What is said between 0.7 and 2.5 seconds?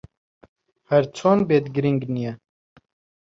ھەر چۆن بێت، گرنگ نییە.